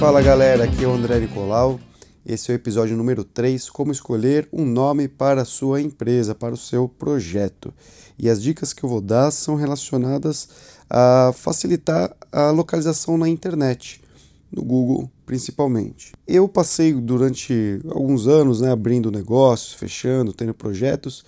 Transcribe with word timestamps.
Fala 0.00 0.22
galera, 0.22 0.64
aqui 0.64 0.82
é 0.82 0.88
o 0.88 0.94
André 0.94 1.20
Nicolau. 1.20 1.78
Esse 2.24 2.50
é 2.50 2.54
o 2.54 2.56
episódio 2.56 2.96
número 2.96 3.22
3, 3.22 3.68
como 3.68 3.92
escolher 3.92 4.48
um 4.50 4.64
nome 4.64 5.06
para 5.06 5.42
a 5.42 5.44
sua 5.44 5.82
empresa, 5.82 6.34
para 6.34 6.54
o 6.54 6.56
seu 6.56 6.88
projeto. 6.88 7.70
E 8.18 8.30
as 8.30 8.42
dicas 8.42 8.72
que 8.72 8.82
eu 8.82 8.88
vou 8.88 9.02
dar 9.02 9.30
são 9.30 9.56
relacionadas 9.56 10.48
a 10.88 11.32
facilitar 11.36 12.16
a 12.32 12.50
localização 12.50 13.18
na 13.18 13.28
internet, 13.28 14.00
no 14.50 14.64
Google 14.64 15.10
principalmente. 15.26 16.12
Eu 16.26 16.48
passei 16.48 16.94
durante 16.94 17.82
alguns 17.90 18.26
anos 18.26 18.62
né, 18.62 18.72
abrindo 18.72 19.10
negócios, 19.10 19.74
fechando, 19.74 20.32
tendo 20.32 20.54
projetos, 20.54 21.22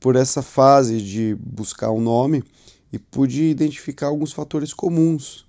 por 0.00 0.16
essa 0.16 0.42
fase 0.42 1.00
de 1.00 1.36
buscar 1.36 1.92
um 1.92 2.00
nome 2.00 2.42
e 2.92 2.98
pude 2.98 3.44
identificar 3.44 4.08
alguns 4.08 4.32
fatores 4.32 4.74
comuns. 4.74 5.46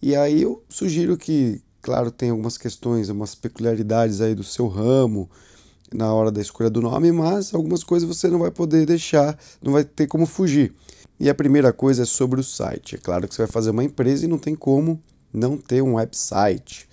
E 0.00 0.14
aí 0.14 0.42
eu 0.42 0.62
sugiro 0.68 1.16
que 1.16 1.60
Claro, 1.82 2.12
tem 2.12 2.30
algumas 2.30 2.56
questões, 2.56 3.08
umas 3.08 3.34
peculiaridades 3.34 4.20
aí 4.20 4.36
do 4.36 4.44
seu 4.44 4.68
ramo 4.68 5.28
na 5.92 6.14
hora 6.14 6.30
da 6.30 6.40
escolha 6.40 6.70
do 6.70 6.80
nome, 6.80 7.10
mas 7.10 7.52
algumas 7.52 7.82
coisas 7.82 8.08
você 8.08 8.28
não 8.28 8.38
vai 8.38 8.52
poder 8.52 8.86
deixar, 8.86 9.36
não 9.60 9.72
vai 9.72 9.84
ter 9.84 10.06
como 10.06 10.24
fugir. 10.24 10.72
E 11.18 11.28
a 11.28 11.34
primeira 11.34 11.72
coisa 11.72 12.02
é 12.02 12.06
sobre 12.06 12.40
o 12.40 12.44
site. 12.44 12.94
É 12.94 12.98
claro 12.98 13.26
que 13.26 13.34
você 13.34 13.42
vai 13.42 13.50
fazer 13.50 13.70
uma 13.70 13.82
empresa 13.82 14.24
e 14.24 14.28
não 14.28 14.38
tem 14.38 14.54
como 14.54 15.02
não 15.34 15.56
ter 15.56 15.82
um 15.82 15.94
website. 15.94 16.88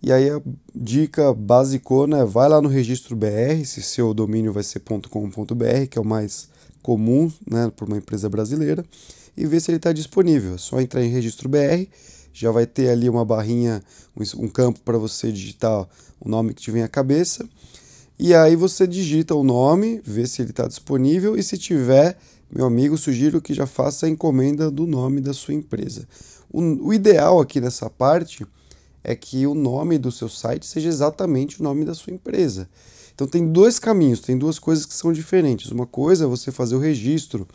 E 0.00 0.12
aí 0.12 0.30
a 0.30 0.40
dica 0.72 1.34
basicona 1.34 2.18
é 2.18 2.24
vai 2.24 2.48
lá 2.48 2.62
no 2.62 2.68
registro 2.68 3.16
BR, 3.16 3.64
se 3.64 3.82
seu 3.82 4.14
domínio 4.14 4.52
vai 4.52 4.62
ser 4.62 4.80
.com.br, 4.80 5.86
que 5.90 5.98
é 5.98 6.00
o 6.00 6.04
mais 6.04 6.48
comum 6.80 7.30
né, 7.44 7.72
para 7.74 7.86
uma 7.86 7.98
empresa 7.98 8.28
brasileira, 8.28 8.84
e 9.36 9.44
ver 9.46 9.60
se 9.60 9.72
ele 9.72 9.78
está 9.78 9.92
disponível. 9.92 10.54
É 10.54 10.58
só 10.58 10.80
entrar 10.80 11.02
em 11.02 11.08
registro 11.08 11.48
BR 11.48 11.88
já 12.40 12.52
vai 12.52 12.66
ter 12.66 12.88
ali 12.90 13.08
uma 13.08 13.24
barrinha, 13.24 13.82
um, 14.36 14.48
campo 14.48 14.80
para 14.84 14.96
você 14.96 15.32
digitar 15.32 15.88
o 16.20 16.28
nome 16.28 16.54
que 16.54 16.62
te 16.62 16.70
vem 16.70 16.82
à 16.82 16.88
cabeça. 16.88 17.48
E 18.18 18.34
aí 18.34 18.54
você 18.54 18.86
digita 18.86 19.34
o 19.34 19.42
nome, 19.42 20.00
vê 20.04 20.26
se 20.26 20.42
ele 20.42 20.50
está 20.50 20.66
disponível 20.66 21.36
e 21.36 21.42
se 21.42 21.58
tiver, 21.58 22.16
meu 22.50 22.66
amigo, 22.66 22.96
sugiro 22.96 23.40
que 23.40 23.52
já 23.52 23.66
faça 23.66 24.06
a 24.06 24.08
encomenda 24.08 24.70
do 24.70 24.86
nome 24.86 25.20
da 25.20 25.32
sua 25.32 25.54
empresa. 25.54 26.06
O, 26.50 26.60
o 26.88 26.94
ideal 26.94 27.40
aqui 27.40 27.60
nessa 27.60 27.90
parte 27.90 28.46
é 29.02 29.16
que 29.16 29.46
o 29.46 29.54
nome 29.54 29.98
do 29.98 30.12
seu 30.12 30.28
site 30.28 30.66
seja 30.66 30.88
exatamente 30.88 31.60
o 31.60 31.64
nome 31.64 31.84
da 31.84 31.94
sua 31.94 32.12
empresa. 32.12 32.68
Então 33.14 33.26
tem 33.26 33.50
dois 33.50 33.80
caminhos, 33.80 34.20
tem 34.20 34.38
duas 34.38 34.60
coisas 34.60 34.86
que 34.86 34.94
são 34.94 35.12
diferentes. 35.12 35.72
Uma 35.72 35.86
coisa 35.86 36.24
é 36.24 36.28
você 36.28 36.52
fazer 36.52 36.76
o 36.76 36.80
registro 36.80 37.48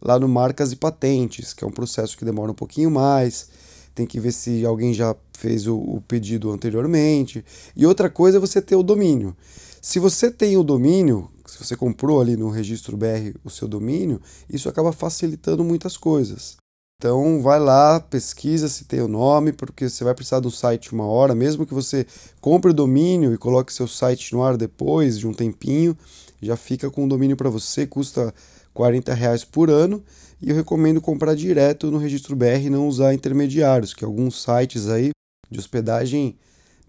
lá 0.00 0.20
no 0.20 0.28
Marcas 0.28 0.70
e 0.70 0.76
Patentes, 0.76 1.52
que 1.52 1.64
é 1.64 1.66
um 1.66 1.72
processo 1.72 2.16
que 2.16 2.24
demora 2.24 2.52
um 2.52 2.54
pouquinho 2.54 2.90
mais 2.90 3.48
tem 3.94 4.06
que 4.06 4.20
ver 4.20 4.32
se 4.32 4.64
alguém 4.64 4.94
já 4.94 5.14
fez 5.36 5.66
o, 5.66 5.76
o 5.76 6.00
pedido 6.06 6.50
anteriormente. 6.50 7.44
E 7.74 7.86
outra 7.86 8.08
coisa 8.10 8.38
é 8.38 8.40
você 8.40 8.60
ter 8.60 8.76
o 8.76 8.82
domínio. 8.82 9.36
Se 9.80 9.98
você 9.98 10.30
tem 10.30 10.56
o 10.56 10.62
domínio, 10.62 11.30
se 11.46 11.58
você 11.58 11.76
comprou 11.76 12.20
ali 12.20 12.36
no 12.36 12.50
registro 12.50 12.96
BR 12.96 13.34
o 13.42 13.50
seu 13.50 13.66
domínio, 13.66 14.20
isso 14.48 14.68
acaba 14.68 14.92
facilitando 14.92 15.64
muitas 15.64 15.96
coisas. 15.96 16.56
Então 17.00 17.40
vai 17.40 17.58
lá, 17.58 17.98
pesquisa 17.98 18.68
se 18.68 18.84
tem 18.84 19.00
o 19.00 19.08
nome, 19.08 19.54
porque 19.54 19.88
você 19.88 20.04
vai 20.04 20.14
precisar 20.14 20.40
do 20.40 20.50
site 20.50 20.92
uma 20.92 21.06
hora, 21.06 21.34
mesmo 21.34 21.64
que 21.64 21.72
você 21.72 22.06
compre 22.42 22.72
o 22.72 22.74
domínio 22.74 23.32
e 23.32 23.38
coloque 23.38 23.72
seu 23.72 23.88
site 23.88 24.34
no 24.34 24.42
ar 24.42 24.58
depois 24.58 25.18
de 25.18 25.26
um 25.26 25.32
tempinho, 25.32 25.96
já 26.42 26.56
fica 26.56 26.90
com 26.90 27.06
o 27.06 27.08
domínio 27.08 27.38
para 27.38 27.48
você, 27.48 27.86
custa 27.86 28.34
40 28.74 29.14
reais 29.14 29.44
por 29.44 29.70
ano 29.70 30.04
e 30.42 30.50
eu 30.50 30.56
recomendo 30.56 31.00
comprar 31.00 31.34
direto 31.34 31.90
no 31.90 31.98
registro 31.98 32.34
BR 32.34 32.64
e 32.64 32.70
não 32.70 32.88
usar 32.88 33.12
intermediários, 33.12 33.92
que 33.92 34.04
alguns 34.04 34.42
sites 34.42 34.88
aí 34.88 35.10
de 35.50 35.58
hospedagem 35.58 36.36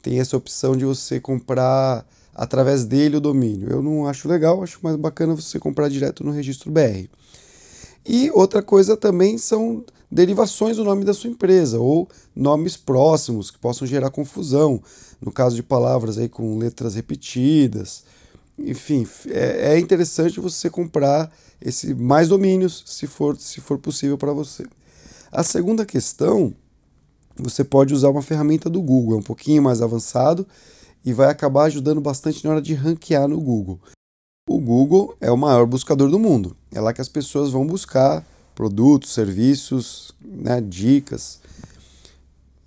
tem 0.02 0.20
essa 0.20 0.38
opção 0.38 0.76
de 0.76 0.86
você 0.86 1.20
comprar 1.20 2.06
através 2.34 2.86
dele 2.86 3.18
o 3.18 3.22
domínio. 3.22 3.70
Eu 3.70 3.82
não 3.82 4.08
acho 4.08 4.28
legal, 4.28 4.64
acho 4.64 4.80
mais 4.82 4.96
bacana 4.96 5.36
você 5.36 5.60
comprar 5.60 5.90
direto 5.90 6.24
no 6.24 6.32
registro 6.32 6.72
BR. 6.72 7.08
E 8.06 8.32
outra 8.32 8.64
coisa 8.64 8.96
também 8.96 9.38
são 9.38 9.84
derivações 10.10 10.78
do 10.78 10.84
nome 10.84 11.04
da 11.04 11.14
sua 11.14 11.30
empresa 11.30 11.80
ou 11.80 12.10
nomes 12.36 12.76
próximos 12.78 13.52
que 13.52 13.60
possam 13.60 13.86
gerar 13.86 14.10
confusão, 14.10 14.82
no 15.22 15.32
caso 15.32 15.56
de 15.56 15.64
palavras 15.64 16.18
aí 16.18 16.30
com 16.30 16.58
letras 16.58 16.96
repetidas 16.96 18.04
enfim, 18.58 19.08
é, 19.28 19.74
é 19.74 19.80
interessante 19.80 20.40
você 20.40 20.70
comprar 20.70 21.32
esse 21.60 21.94
mais 21.94 22.30
domínios, 22.30 22.84
se 22.86 23.08
for, 23.08 23.38
se 23.38 23.62
for 23.62 23.78
possível 23.78 24.18
para 24.18 24.34
você. 24.34 24.66
A 25.32 25.44
segunda 25.44 25.86
questão, 25.86 26.54
você 27.36 27.64
pode 27.64 27.94
usar 27.94 28.10
uma 28.10 28.22
ferramenta 28.22 28.70
do 28.70 28.82
Google, 28.82 29.16
é 29.16 29.20
um 29.20 29.24
pouquinho 29.24 29.64
mais 29.64 29.82
avançado 29.82 30.46
e 31.04 31.14
vai 31.14 31.30
acabar 31.30 31.64
ajudando 31.64 32.02
bastante 32.02 32.44
na 32.44 32.52
hora 32.52 32.62
de 32.62 32.74
ranquear 32.74 33.28
no 33.28 33.40
Google. 33.40 33.80
O 34.50 34.60
Google 34.60 35.16
é 35.22 35.32
o 35.32 35.38
maior 35.38 35.66
buscador 35.66 36.10
do 36.10 36.20
mundo. 36.20 36.56
É 36.72 36.82
lá 36.82 36.92
que 36.94 37.02
as 37.02 37.10
pessoas 37.10 37.52
vão 37.52 37.66
buscar 37.66 38.26
produtos, 38.54 39.14
serviços, 39.14 40.12
né, 40.22 40.60
dicas. 40.60 41.40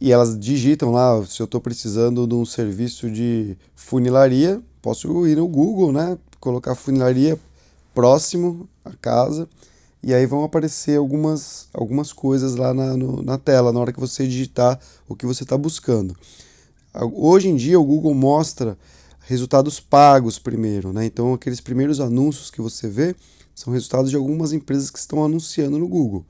E 0.00 0.12
elas 0.12 0.38
digitam 0.38 0.90
lá, 0.90 1.24
se 1.26 1.40
eu 1.40 1.44
estou 1.44 1.60
precisando 1.60 2.26
de 2.26 2.34
um 2.34 2.44
serviço 2.44 3.10
de 3.10 3.56
funilaria, 3.74 4.62
posso 4.84 5.26
ir 5.26 5.38
no 5.38 5.48
Google, 5.48 5.90
né? 5.90 6.18
Colocar 6.38 6.74
funilaria 6.74 7.40
próximo 7.94 8.68
à 8.84 8.90
casa 8.90 9.48
e 10.02 10.12
aí 10.12 10.26
vão 10.26 10.44
aparecer 10.44 10.98
algumas, 10.98 11.68
algumas 11.72 12.12
coisas 12.12 12.54
lá 12.54 12.74
na, 12.74 12.94
no, 12.94 13.22
na 13.22 13.38
tela 13.38 13.72
na 13.72 13.80
hora 13.80 13.94
que 13.94 13.98
você 13.98 14.26
digitar 14.26 14.78
o 15.08 15.16
que 15.16 15.24
você 15.24 15.42
está 15.42 15.56
buscando. 15.56 16.14
Hoje 17.14 17.48
em 17.48 17.56
dia 17.56 17.80
o 17.80 17.84
Google 17.84 18.12
mostra 18.12 18.76
resultados 19.20 19.80
pagos 19.80 20.38
primeiro, 20.38 20.92
né? 20.92 21.06
Então 21.06 21.32
aqueles 21.32 21.62
primeiros 21.62 21.98
anúncios 21.98 22.50
que 22.50 22.60
você 22.60 22.86
vê 22.86 23.16
são 23.54 23.72
resultados 23.72 24.10
de 24.10 24.16
algumas 24.16 24.52
empresas 24.52 24.90
que 24.90 24.98
estão 24.98 25.24
anunciando 25.24 25.78
no 25.78 25.88
Google. 25.88 26.26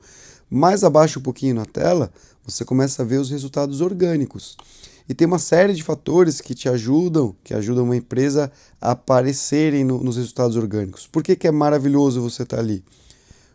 Mais 0.49 0.81
abaixo 0.81 1.19
um 1.19 1.23
pouquinho 1.23 1.55
na 1.55 1.65
tela, 1.65 2.09
você 2.45 2.63
começa 2.63 3.01
a 3.01 3.05
ver 3.05 3.19
os 3.19 3.29
resultados 3.29 3.81
orgânicos. 3.81 4.55
E 5.07 5.13
tem 5.13 5.27
uma 5.27 5.39
série 5.39 5.73
de 5.73 5.83
fatores 5.83 6.41
que 6.41 6.55
te 6.55 6.67
ajudam, 6.67 7.35
que 7.43 7.53
ajudam 7.53 7.83
uma 7.83 7.95
empresa 7.95 8.51
a 8.81 8.91
aparecerem 8.91 9.83
no, 9.83 10.03
nos 10.03 10.17
resultados 10.17 10.55
orgânicos. 10.55 11.05
Por 11.05 11.21
que, 11.21 11.35
que 11.35 11.47
é 11.47 11.51
maravilhoso 11.51 12.21
você 12.21 12.43
estar 12.43 12.57
tá 12.57 12.61
ali? 12.61 12.83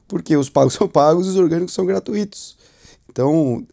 Porque 0.07 0.37
os 0.37 0.49
pagos 0.49 0.75
são 0.79 0.89
pagos 0.89 1.27
e 1.27 1.31
os 1.31 1.37
orgânicos 1.37 1.75
são 1.75 1.85
gratuitos. 1.85 2.57
Então, 3.09 3.67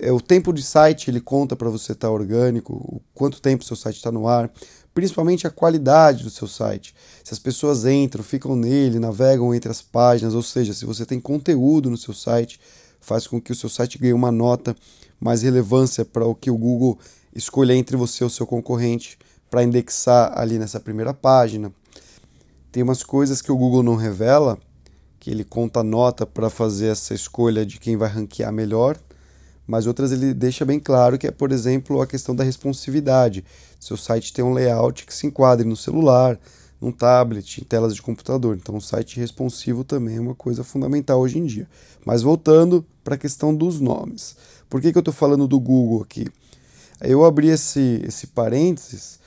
é, 0.00 0.10
o 0.10 0.20
tempo 0.20 0.52
de 0.52 0.62
site 0.62 1.10
ele 1.10 1.20
conta 1.20 1.54
para 1.54 1.70
você 1.70 1.92
estar 1.92 2.08
tá 2.08 2.12
orgânico, 2.12 2.72
o 2.72 3.00
quanto 3.14 3.40
tempo 3.40 3.64
seu 3.64 3.76
site 3.76 3.96
está 3.96 4.10
no 4.10 4.26
ar, 4.26 4.50
principalmente 4.92 5.46
a 5.46 5.50
qualidade 5.50 6.24
do 6.24 6.30
seu 6.30 6.48
site. 6.48 6.94
Se 7.22 7.32
as 7.32 7.38
pessoas 7.38 7.84
entram, 7.84 8.24
ficam 8.24 8.56
nele, 8.56 8.98
navegam 8.98 9.54
entre 9.54 9.70
as 9.70 9.80
páginas, 9.80 10.34
ou 10.34 10.42
seja, 10.42 10.74
se 10.74 10.84
você 10.84 11.06
tem 11.06 11.20
conteúdo 11.20 11.88
no 11.88 11.96
seu 11.96 12.12
site, 12.12 12.58
faz 13.00 13.26
com 13.26 13.40
que 13.40 13.52
o 13.52 13.54
seu 13.54 13.68
site 13.68 13.98
ganhe 13.98 14.12
uma 14.12 14.32
nota 14.32 14.74
mais 15.20 15.42
relevância 15.42 16.04
para 16.04 16.24
o 16.24 16.34
que 16.34 16.50
o 16.50 16.56
Google 16.56 16.98
escolher 17.34 17.74
entre 17.74 17.96
você 17.96 18.24
e 18.24 18.26
o 18.26 18.30
seu 18.30 18.46
concorrente 18.46 19.18
para 19.50 19.62
indexar 19.62 20.32
ali 20.38 20.58
nessa 20.58 20.78
primeira 20.78 21.12
página. 21.12 21.72
Tem 22.70 22.82
umas 22.82 23.02
coisas 23.02 23.42
que 23.42 23.50
o 23.50 23.56
Google 23.56 23.82
não 23.82 23.96
revela, 23.96 24.58
que 25.18 25.30
ele 25.30 25.44
conta 25.44 25.82
nota 25.82 26.24
para 26.24 26.48
fazer 26.48 26.86
essa 26.86 27.12
escolha 27.12 27.66
de 27.66 27.78
quem 27.78 27.96
vai 27.96 28.08
ranquear 28.08 28.52
melhor, 28.52 28.96
mas 29.66 29.86
outras 29.86 30.12
ele 30.12 30.32
deixa 30.32 30.64
bem 30.64 30.80
claro 30.80 31.18
que 31.18 31.26
é, 31.26 31.30
por 31.30 31.52
exemplo, 31.52 32.00
a 32.00 32.06
questão 32.06 32.34
da 32.34 32.42
responsividade. 32.42 33.44
Seu 33.78 33.96
site 33.96 34.32
tem 34.32 34.44
um 34.44 34.52
layout 34.52 35.06
que 35.06 35.14
se 35.14 35.26
enquadre 35.26 35.68
no 35.68 35.76
celular, 35.76 36.38
num 36.80 36.90
tablet, 36.90 37.60
em 37.60 37.64
telas 37.64 37.94
de 37.94 38.02
computador. 38.02 38.56
Então, 38.56 38.76
o 38.76 38.80
site 38.80 39.20
responsivo 39.20 39.84
também 39.84 40.16
é 40.16 40.20
uma 40.20 40.34
coisa 40.34 40.64
fundamental 40.64 41.20
hoje 41.20 41.38
em 41.38 41.44
dia. 41.44 41.68
Mas 42.04 42.22
voltando 42.22 42.84
para 43.04 43.14
a 43.14 43.18
questão 43.18 43.54
dos 43.54 43.78
nomes. 43.80 44.34
Por 44.68 44.80
que, 44.80 44.90
que 44.90 44.98
eu 44.98 45.00
estou 45.00 45.14
falando 45.14 45.46
do 45.46 45.60
Google 45.60 46.02
aqui? 46.02 46.26
Eu 47.00 47.24
abri 47.24 47.48
esse, 47.48 48.02
esse 48.06 48.26
parênteses 48.28 49.18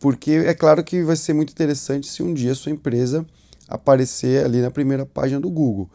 porque 0.00 0.30
é 0.30 0.54
claro 0.54 0.82
que 0.82 1.02
vai 1.02 1.14
ser 1.14 1.34
muito 1.34 1.50
interessante 1.50 2.08
se 2.08 2.22
um 2.22 2.32
dia 2.32 2.54
sua 2.54 2.72
empresa 2.72 3.24
aparecer 3.68 4.44
ali 4.44 4.62
na 4.62 4.70
primeira 4.70 5.04
página 5.04 5.38
do 5.38 5.50
Google. 5.50 5.90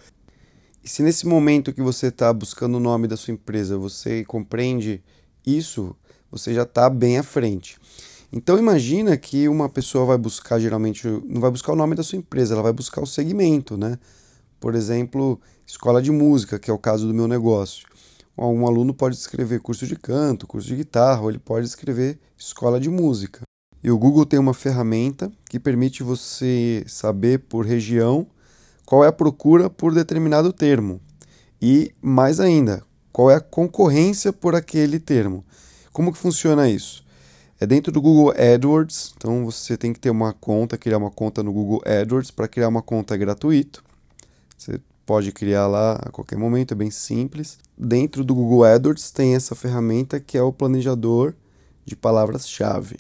E 0.84 0.88
se 0.88 1.02
nesse 1.02 1.26
momento 1.26 1.74
que 1.74 1.82
você 1.82 2.08
está 2.08 2.32
buscando 2.32 2.76
o 2.78 2.80
nome 2.80 3.08
da 3.08 3.18
sua 3.18 3.34
empresa 3.34 3.76
você 3.76 4.24
compreende 4.24 5.04
isso, 5.44 5.96
você 6.30 6.54
já 6.54 6.62
está 6.62 6.88
bem 6.88 7.18
à 7.18 7.24
frente. 7.24 7.80
Então 8.32 8.60
imagina 8.60 9.18
que 9.18 9.50
uma 9.50 9.68
pessoa 9.68 10.06
vai 10.06 10.18
buscar 10.20 10.60
geralmente 10.60 11.08
não 11.26 11.42
vai 11.42 11.50
buscar 11.50 11.74
o 11.74 11.76
nome 11.76 11.96
da 11.96 12.04
sua 12.04 12.20
empresa, 12.20 12.54
ela 12.54 12.62
vai 12.62 12.74
buscar 12.74 13.02
o 13.02 13.08
segmento, 13.08 13.76
né? 13.76 13.98
Por 14.60 14.76
exemplo, 14.76 15.42
escola 15.66 16.00
de 16.00 16.12
música, 16.12 16.60
que 16.60 16.70
é 16.70 16.74
o 16.74 16.78
caso 16.78 17.08
do 17.08 17.14
meu 17.14 17.28
negócio 17.28 17.88
um 18.38 18.68
aluno 18.68 18.94
pode 18.94 19.16
escrever 19.16 19.62
curso 19.62 19.88
de 19.88 19.96
canto, 19.96 20.46
curso 20.48 20.68
de 20.68 20.76
guitarra, 20.76 21.22
ou 21.22 21.30
ele 21.30 21.40
pode 21.40 21.66
escrever 21.66 22.20
escola 22.38 22.80
de 22.80 22.90
música. 22.90 23.42
E 23.84 23.90
o 23.90 23.98
Google 23.98 24.26
tem 24.26 24.40
uma 24.40 24.54
ferramenta 24.54 25.32
que 25.50 25.60
permite 25.60 26.04
você 26.04 26.84
saber 26.88 27.40
por 27.40 27.66
região 27.66 28.28
qual 28.86 29.04
é 29.04 29.08
a 29.08 29.14
procura 29.14 29.70
por 29.70 29.94
determinado 29.94 30.52
termo. 30.52 31.00
E 31.62 31.94
mais 32.02 32.40
ainda, 32.40 32.84
qual 33.12 33.32
é 33.32 33.36
a 33.36 33.40
concorrência 33.40 34.34
por 34.34 34.56
aquele 34.56 35.00
termo. 35.00 35.46
Como 35.94 36.12
que 36.12 36.18
funciona 36.18 36.70
isso? 36.70 37.06
É 37.60 37.66
dentro 37.66 37.92
do 37.92 38.02
Google 38.02 38.32
AdWords, 38.32 39.14
então 39.16 39.46
você 39.46 39.78
tem 39.78 39.94
que 39.94 40.00
ter 40.00 40.10
uma 40.10 40.34
conta, 40.34 40.78
criar 40.78 40.98
uma 40.98 41.10
conta 41.10 41.42
no 41.42 41.54
Google 41.54 41.82
AdWords. 41.86 42.30
Para 42.30 42.50
criar 42.50 42.68
uma 42.68 42.82
conta 42.82 43.16
gratuito. 43.16 43.82
Você 44.58 44.82
pode 45.06 45.32
criar 45.32 45.68
lá 45.68 45.94
a 46.02 46.10
qualquer 46.10 46.38
momento, 46.38 46.74
é 46.74 46.76
bem 46.76 46.90
simples. 46.90 47.58
Dentro 47.78 48.24
do 48.24 48.34
Google 48.34 48.64
AdWords 48.64 49.12
tem 49.12 49.36
essa 49.36 49.56
ferramenta 49.56 50.20
que 50.20 50.38
é 50.38 50.42
o 50.42 50.52
planejador 50.52 51.34
de 51.86 51.96
palavras-chave. 51.96 52.98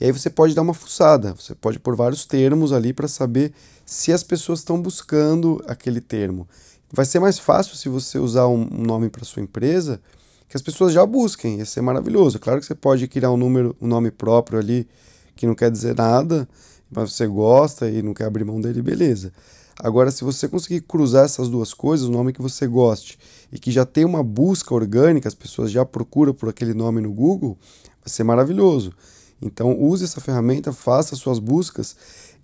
E 0.00 0.04
aí 0.04 0.12
você 0.12 0.30
pode 0.30 0.54
dar 0.54 0.62
uma 0.62 0.74
fuçada, 0.74 1.34
você 1.34 1.54
pode 1.54 1.78
pôr 1.78 1.96
vários 1.96 2.24
termos 2.24 2.72
ali 2.72 2.92
para 2.92 3.08
saber 3.08 3.52
se 3.84 4.12
as 4.12 4.22
pessoas 4.22 4.60
estão 4.60 4.80
buscando 4.80 5.62
aquele 5.66 6.00
termo. 6.00 6.46
Vai 6.92 7.04
ser 7.04 7.18
mais 7.18 7.38
fácil 7.38 7.74
se 7.74 7.88
você 7.88 8.18
usar 8.18 8.46
um 8.46 8.64
nome 8.64 9.10
para 9.10 9.24
sua 9.24 9.42
empresa 9.42 10.00
que 10.48 10.56
as 10.56 10.62
pessoas 10.62 10.92
já 10.92 11.04
busquem, 11.04 11.58
ia 11.58 11.66
ser 11.66 11.82
maravilhoso. 11.82 12.38
Claro 12.38 12.58
que 12.60 12.66
você 12.66 12.74
pode 12.74 13.06
criar 13.06 13.30
um 13.30 13.36
número, 13.36 13.76
um 13.80 13.86
nome 13.86 14.10
próprio 14.10 14.58
ali 14.58 14.88
que 15.36 15.46
não 15.46 15.54
quer 15.54 15.70
dizer 15.70 15.94
nada, 15.94 16.48
mas 16.90 17.12
você 17.12 17.26
gosta 17.26 17.88
e 17.88 18.02
não 18.02 18.14
quer 18.14 18.24
abrir 18.24 18.44
mão 18.44 18.60
dele, 18.60 18.80
beleza. 18.80 19.32
Agora, 19.80 20.10
se 20.10 20.24
você 20.24 20.48
conseguir 20.48 20.80
cruzar 20.80 21.24
essas 21.24 21.48
duas 21.48 21.72
coisas, 21.72 22.08
o 22.08 22.10
nome 22.10 22.32
que 22.32 22.42
você 22.42 22.66
goste 22.66 23.18
e 23.52 23.58
que 23.58 23.70
já 23.70 23.86
tem 23.86 24.04
uma 24.04 24.24
busca 24.24 24.74
orgânica, 24.74 25.28
as 25.28 25.34
pessoas 25.34 25.70
já 25.70 25.84
procuram 25.84 26.34
por 26.34 26.48
aquele 26.48 26.74
nome 26.74 27.00
no 27.00 27.12
Google, 27.12 27.56
vai 28.00 28.08
ser 28.08 28.24
maravilhoso. 28.24 28.92
Então, 29.40 29.80
use 29.80 30.04
essa 30.04 30.20
ferramenta, 30.20 30.72
faça 30.72 31.14
suas 31.14 31.38
buscas 31.38 31.96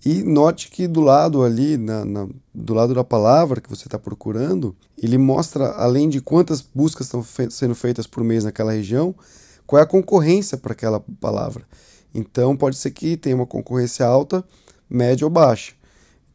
e 0.05 0.23
note 0.23 0.69
que 0.69 0.87
do 0.87 1.01
lado 1.01 1.43
ali, 1.43 1.77
na, 1.77 2.05
na, 2.05 2.27
do 2.53 2.73
lado 2.73 2.93
da 2.93 3.03
palavra 3.03 3.59
que 3.59 3.69
você 3.69 3.87
está 3.87 3.99
procurando, 3.99 4.73
ele 4.97 5.17
mostra, 5.17 5.71
além 5.71 6.07
de 6.07 6.21
quantas 6.21 6.61
buscas 6.61 7.07
estão 7.07 7.21
fe 7.21 7.49
sendo 7.51 7.75
feitas 7.75 8.07
por 8.07 8.23
mês 8.23 8.45
naquela 8.45 8.71
região, 8.71 9.13
qual 9.67 9.79
é 9.79 9.83
a 9.83 9.87
concorrência 9.87 10.57
para 10.57 10.71
aquela 10.71 11.01
palavra. 11.19 11.67
Então, 12.13 12.55
pode 12.55 12.77
ser 12.77 12.91
que 12.91 13.17
tenha 13.17 13.35
uma 13.35 13.45
concorrência 13.45 14.05
alta, 14.05 14.41
média 14.89 15.25
ou 15.25 15.29
baixa. 15.29 15.73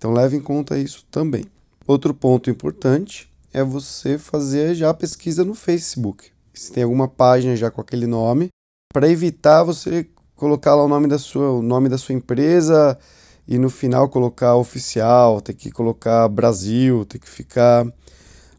Então, 0.00 0.14
leve 0.14 0.34
em 0.34 0.40
conta 0.40 0.78
isso 0.78 1.04
também. 1.10 1.44
Outro 1.86 2.14
ponto 2.14 2.48
importante 2.48 3.30
é 3.52 3.62
você 3.62 4.16
fazer 4.16 4.74
já 4.74 4.88
a 4.88 4.94
pesquisa 4.94 5.44
no 5.44 5.54
Facebook. 5.54 6.30
Se 6.54 6.72
tem 6.72 6.84
alguma 6.84 7.06
página 7.06 7.54
já 7.54 7.70
com 7.70 7.82
aquele 7.82 8.06
nome, 8.06 8.48
para 8.94 9.10
evitar 9.10 9.62
você 9.62 10.08
colocar 10.34 10.74
lá 10.74 10.86
o 10.86 10.88
nome 10.88 11.06
da 11.06 11.18
sua, 11.18 11.50
o 11.50 11.60
nome 11.60 11.90
da 11.90 11.98
sua 11.98 12.14
empresa 12.14 12.98
e 13.46 13.58
no 13.58 13.68
final 13.68 14.08
colocar 14.08 14.56
oficial, 14.56 15.38
ter 15.42 15.52
que 15.52 15.70
colocar 15.70 16.26
Brasil, 16.28 17.04
ter 17.04 17.18
que 17.18 17.28
ficar 17.28 17.86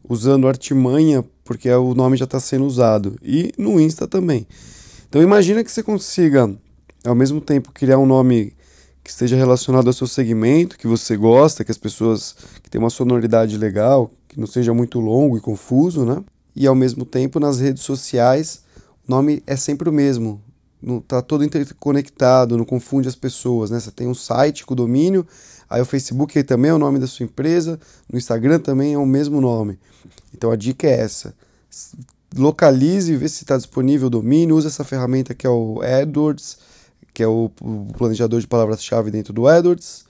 usando 0.08 0.46
artimanha 0.46 1.24
porque 1.42 1.68
o 1.72 1.92
nome 1.92 2.16
já 2.16 2.24
está 2.24 2.38
sendo 2.38 2.66
usado 2.66 3.16
e 3.20 3.52
no 3.58 3.80
Insta 3.80 4.06
também. 4.06 4.46
Então 5.08 5.20
imagina 5.20 5.64
que 5.64 5.72
você 5.72 5.82
consiga 5.82 6.54
ao 7.04 7.16
mesmo 7.16 7.40
tempo 7.40 7.72
criar 7.72 7.98
um 7.98 8.06
nome 8.06 8.54
que 9.02 9.10
esteja 9.10 9.36
relacionado 9.36 9.86
ao 9.86 9.92
seu 9.92 10.06
segmento, 10.06 10.78
que 10.78 10.86
você 10.86 11.16
gosta, 11.16 11.64
que 11.64 11.70
as 11.70 11.78
pessoas 11.78 12.36
que 12.62 12.70
tem 12.70 12.78
uma 12.80 12.90
sonoridade 12.90 13.56
legal, 13.58 14.10
que 14.28 14.38
não 14.38 14.46
seja 14.46 14.72
muito 14.72 15.00
longo 15.00 15.36
e 15.36 15.40
confuso, 15.40 16.04
né? 16.04 16.22
E 16.54 16.66
ao 16.66 16.74
mesmo 16.74 17.04
tempo 17.04 17.40
nas 17.40 17.58
redes 17.58 17.82
sociais 17.82 18.62
o 19.06 19.10
nome 19.10 19.42
é 19.46 19.56
sempre 19.56 19.88
o 19.88 19.92
mesmo, 19.92 20.40
está 20.98 21.20
todo 21.20 21.44
interconectado, 21.44 22.56
não 22.56 22.64
confunde 22.64 23.08
as 23.08 23.16
pessoas, 23.16 23.70
né? 23.70 23.80
Você 23.80 23.90
tem 23.90 24.06
um 24.06 24.14
site 24.14 24.64
com 24.64 24.74
domínio, 24.74 25.26
aí 25.68 25.82
o 25.82 25.84
Facebook 25.84 26.38
aí 26.38 26.44
também 26.44 26.70
é 26.70 26.74
o 26.74 26.78
nome 26.78 26.98
da 26.98 27.06
sua 27.06 27.24
empresa, 27.24 27.80
no 28.10 28.16
Instagram 28.16 28.60
também 28.60 28.94
é 28.94 28.98
o 28.98 29.06
mesmo 29.06 29.40
nome. 29.40 29.78
Então 30.32 30.50
a 30.50 30.56
dica 30.56 30.86
é 30.86 31.00
essa. 31.00 31.34
Localize, 32.36 33.16
vê 33.16 33.28
se 33.28 33.42
está 33.42 33.56
disponível 33.56 34.06
o 34.06 34.10
domínio, 34.10 34.56
use 34.56 34.68
essa 34.68 34.84
ferramenta 34.84 35.34
que 35.34 35.46
é 35.46 35.50
o 35.50 35.80
AdWords, 35.82 36.58
que 37.14 37.22
é 37.22 37.26
o, 37.26 37.50
planejador 37.96 38.40
de 38.40 38.46
palavras-chave 38.46 39.10
dentro 39.10 39.32
do 39.32 39.46
AdWords, 39.46 40.04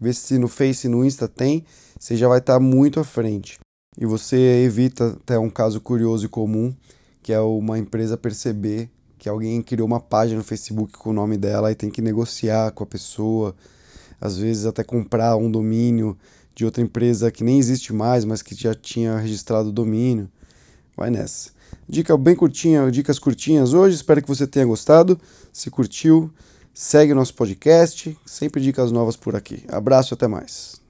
vê 0.00 0.12
se 0.12 0.38
no 0.38 0.48
Face 0.48 0.86
e 0.86 0.90
no 0.90 1.04
Insta 1.04 1.28
tem, 1.28 1.64
você 1.98 2.16
já 2.16 2.28
vai 2.28 2.38
estar 2.38 2.54
tá 2.54 2.60
muito 2.60 3.00
à 3.00 3.04
frente. 3.04 3.58
E 3.96 4.06
você 4.06 4.64
evita 4.64 5.16
até 5.20 5.38
um 5.38 5.50
caso 5.50 5.80
curioso 5.80 6.26
e 6.26 6.28
comum, 6.28 6.74
que 7.22 7.32
é 7.32 7.40
uma 7.40 7.78
empresa 7.78 8.16
perceber 8.16 8.90
que 9.18 9.28
alguém 9.28 9.60
criou 9.60 9.86
uma 9.86 10.00
página 10.00 10.38
no 10.38 10.44
Facebook 10.44 10.92
com 10.92 11.10
o 11.10 11.12
nome 11.12 11.36
dela 11.36 11.72
e 11.72 11.74
tem 11.74 11.90
que 11.90 12.00
negociar 12.00 12.70
com 12.70 12.84
a 12.84 12.86
pessoa, 12.86 13.54
às 14.20 14.38
vezes 14.38 14.64
até 14.64 14.84
comprar 14.84 15.36
um 15.36 15.50
domínio 15.50 16.16
de 16.54 16.64
outra 16.64 16.82
empresa 16.82 17.30
que 17.30 17.42
nem 17.42 17.58
existe 17.58 17.92
mais, 17.92 18.24
mas 18.24 18.42
que 18.42 18.54
já 18.54 18.74
tinha 18.74 19.16
registrado 19.16 19.68
o 19.68 19.72
domínio. 19.72 20.28
Vai 20.96 21.10
nessa. 21.10 21.50
Dica 21.88 22.16
bem 22.16 22.34
curtinha, 22.34 22.90
dicas 22.90 23.18
curtinhas 23.18 23.72
hoje. 23.72 23.96
Espero 23.96 24.20
que 24.20 24.28
você 24.28 24.46
tenha 24.46 24.66
gostado. 24.66 25.18
Se 25.58 25.72
curtiu, 25.72 26.30
segue 26.72 27.10
o 27.10 27.16
nosso 27.16 27.34
podcast. 27.34 28.16
Sempre 28.24 28.62
dicas 28.62 28.92
novas 28.92 29.16
por 29.16 29.34
aqui. 29.34 29.64
Abraço, 29.66 30.14
até 30.14 30.28
mais. 30.28 30.80